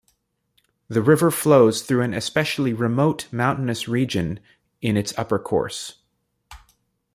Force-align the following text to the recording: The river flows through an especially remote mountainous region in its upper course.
The 0.87 1.03
river 1.03 1.29
flows 1.29 1.83
through 1.83 2.01
an 2.01 2.15
especially 2.15 2.73
remote 2.73 3.31
mountainous 3.31 3.87
region 3.87 4.39
in 4.81 4.97
its 4.97 5.15
upper 5.15 5.37
course. 5.37 5.99